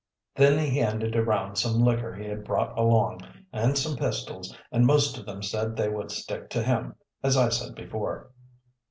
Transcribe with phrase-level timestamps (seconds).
[0.33, 3.21] Then he handed around some liquor he had brought along,
[3.53, 7.49] and some pistols, and most of them said they would stick to him, as I
[7.49, 8.31] said before."